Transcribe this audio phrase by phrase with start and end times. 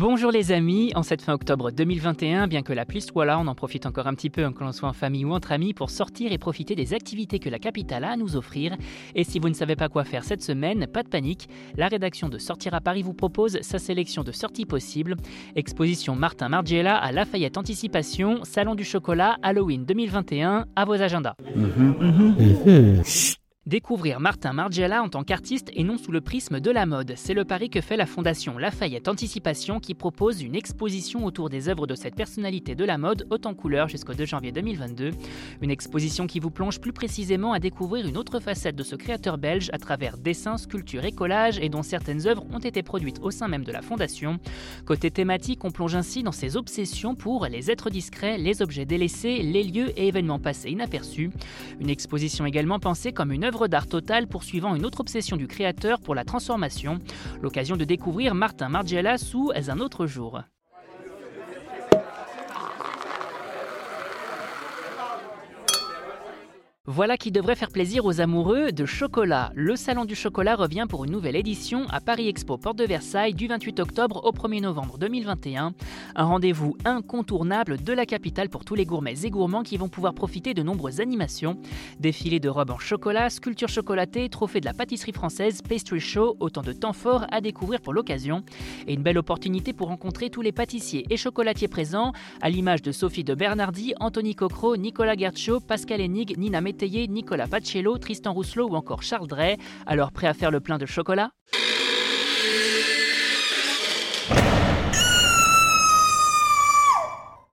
[0.00, 3.46] Bonjour les amis, en cette fin octobre 2021, bien que la pluie soit là, on
[3.46, 5.74] en profite encore un petit peu, hein, que l'on soit en famille ou entre amis,
[5.74, 8.78] pour sortir et profiter des activités que la capitale a à nous offrir.
[9.14, 12.30] Et si vous ne savez pas quoi faire cette semaine, pas de panique, la rédaction
[12.30, 15.16] de Sortir à Paris vous propose sa sélection de sorties possibles.
[15.54, 21.34] Exposition Martin Margiela à Lafayette Anticipation, Salon du Chocolat, Halloween 2021, à vos agendas.
[23.66, 27.34] Découvrir Martin Margiela en tant qu'artiste et non sous le prisme de la mode, c'est
[27.34, 31.86] le pari que fait la fondation Lafayette Anticipation qui propose une exposition autour des œuvres
[31.86, 35.10] de cette personnalité de la mode haute en couleur jusqu'au 2 janvier 2022.
[35.60, 39.36] Une exposition qui vous plonge plus précisément à découvrir une autre facette de ce créateur
[39.36, 43.30] belge à travers dessins, sculptures et collages et dont certaines œuvres ont été produites au
[43.30, 44.38] sein même de la fondation.
[44.86, 49.42] Côté thématique, on plonge ainsi dans ses obsessions pour les êtres discrets, les objets délaissés,
[49.42, 51.30] les lieux et événements passés inaperçus.
[51.78, 56.14] Une exposition également pensée comme une d'art total poursuivant une autre obsession du créateur pour
[56.14, 57.00] la transformation,
[57.42, 60.40] l'occasion de découvrir Martin Margiela sous Un autre jour.
[66.86, 69.52] Voilà qui devrait faire plaisir aux amoureux de chocolat.
[69.54, 73.34] Le Salon du chocolat revient pour une nouvelle édition à Paris Expo Porte de Versailles
[73.34, 75.74] du 28 octobre au 1er novembre 2021.
[76.16, 80.14] Un rendez-vous incontournable de la capitale pour tous les gourmets et gourmands qui vont pouvoir
[80.14, 81.58] profiter de nombreuses animations.
[81.98, 86.62] Défilés de robes en chocolat, sculptures chocolatées, trophées de la pâtisserie française, pastry show, autant
[86.62, 88.42] de temps forts à découvrir pour l'occasion.
[88.86, 92.90] Et une belle opportunité pour rencontrer tous les pâtissiers et chocolatiers présents, à l'image de
[92.90, 98.68] Sophie de Bernardi, Anthony Cocro, Nicolas Gertchaud, Pascal Enig, Nina Mété Nicolas Pacello, Tristan Rousselot
[98.68, 99.56] ou encore Charles Drey.
[99.86, 101.32] Alors prêt à faire le plein de chocolat?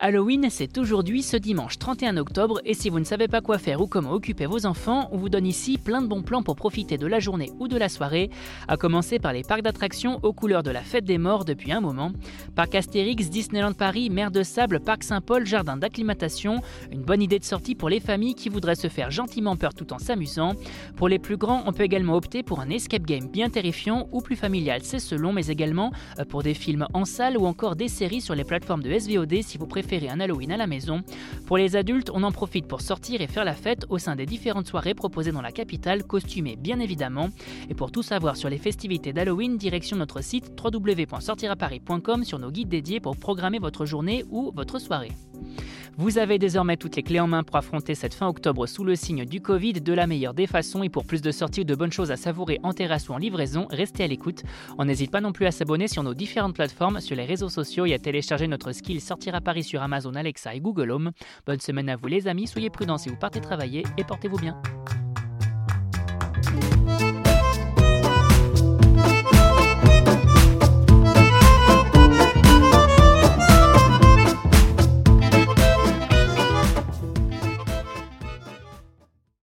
[0.00, 3.80] Halloween, c'est aujourd'hui ce dimanche 31 octobre et si vous ne savez pas quoi faire
[3.80, 6.96] ou comment occuper vos enfants, on vous donne ici plein de bons plans pour profiter
[6.96, 8.30] de la journée ou de la soirée,
[8.68, 11.80] à commencer par les parcs d'attractions aux couleurs de la fête des morts depuis un
[11.80, 12.12] moment.
[12.54, 16.62] Parc Astérix, Disneyland Paris, Mer de Sable, Parc Saint-Paul, Jardin d'acclimatation,
[16.92, 19.92] une bonne idée de sortie pour les familles qui voudraient se faire gentiment peur tout
[19.92, 20.52] en s'amusant.
[20.94, 24.20] Pour les plus grands, on peut également opter pour un escape game bien terrifiant ou
[24.20, 25.90] plus familial, c'est selon, mais également
[26.20, 29.42] euh, pour des films en salle ou encore des séries sur les plateformes de SVOD
[29.42, 31.02] si vous un Halloween à la maison.
[31.46, 34.26] Pour les adultes, on en profite pour sortir et faire la fête au sein des
[34.26, 37.30] différentes soirées proposées dans la capitale, costumées bien évidemment.
[37.70, 42.68] Et pour tout savoir sur les festivités d'Halloween, direction notre site www.sortiraparis.com sur nos guides
[42.68, 45.12] dédiés pour programmer votre journée ou votre soirée.
[46.00, 48.94] Vous avez désormais toutes les clés en main pour affronter cette fin octobre sous le
[48.94, 51.74] signe du Covid de la meilleure des façons et pour plus de sorties ou de
[51.74, 54.44] bonnes choses à savourer en terrasse ou en livraison, restez à l'écoute.
[54.78, 57.84] On n'hésite pas non plus à s'abonner sur nos différentes plateformes, sur les réseaux sociaux
[57.84, 61.10] et à télécharger notre skill Sortir à Paris sur Amazon Alexa et Google Home.
[61.46, 64.56] Bonne semaine à vous les amis, soyez prudents si vous partez travailler et portez-vous bien.